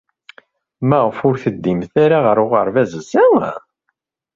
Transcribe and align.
Maɣef 0.89 1.17
ur 1.27 1.35
teddimt 1.43 1.93
ara 2.03 2.17
ɣer 2.25 2.37
uɣerbaz 2.43 2.91
ass-a? 2.99 3.25